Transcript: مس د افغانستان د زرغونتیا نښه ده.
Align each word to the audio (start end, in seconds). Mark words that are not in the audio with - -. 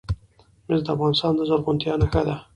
مس 0.67 0.79
د 0.85 0.87
افغانستان 0.95 1.31
د 1.35 1.41
زرغونتیا 1.49 1.93
نښه 2.01 2.21
ده. 2.27 2.35